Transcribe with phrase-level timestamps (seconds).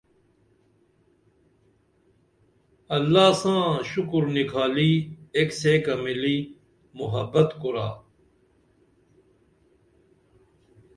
[2.95, 4.91] اللہ ساں شُکر نِکھالی
[5.35, 6.37] ایک سیکہ مِلی
[6.99, 7.87] محبت کُرا